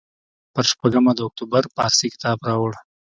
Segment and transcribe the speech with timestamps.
[0.53, 2.71] پر شپږمه د اکتوبر پارسي کتاب راوړ.